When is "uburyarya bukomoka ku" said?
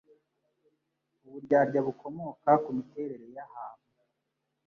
1.25-2.69